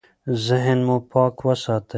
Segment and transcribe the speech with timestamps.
[0.45, 1.89] ذهن مو پاک وساتئ.